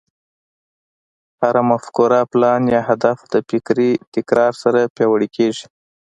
هره 1.41 1.61
مفکوره، 1.71 2.19
پلان، 2.31 2.61
يا 2.73 2.81
هدف 2.89 3.17
د 3.33 3.35
فکري 3.49 3.91
تکرار 4.13 4.53
سره 4.63 4.91
پياوړی 4.95 5.29
کېږي. 5.37 5.65